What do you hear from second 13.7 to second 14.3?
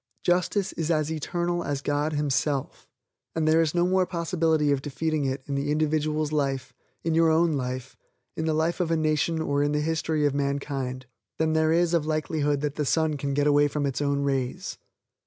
its own